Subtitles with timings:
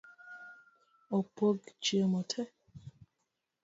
[1.17, 2.49] Opog chiemo tee.